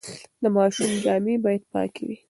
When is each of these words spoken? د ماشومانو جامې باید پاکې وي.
د 0.41 0.43
ماشومانو 0.57 1.01
جامې 1.05 1.35
باید 1.45 1.63
پاکې 1.73 2.01
وي. 2.07 2.17